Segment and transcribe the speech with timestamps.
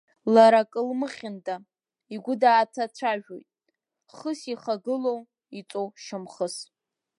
[0.33, 1.55] Лара акы лмыхьында,
[2.13, 3.47] игәы дааҭацәажәоит,
[4.15, 5.19] хыс ихагылоу,
[5.59, 6.55] иҵоу шьамхыс.